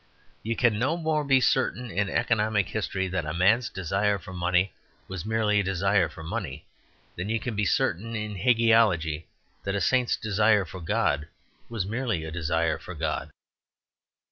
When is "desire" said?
3.69-4.17, 5.63-6.09, 10.17-10.65, 12.31-12.79